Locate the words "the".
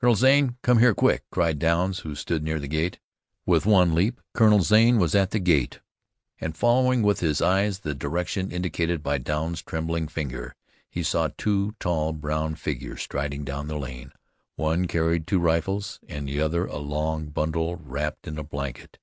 2.58-2.66, 5.32-5.38, 7.80-7.94, 13.68-13.76, 16.26-16.40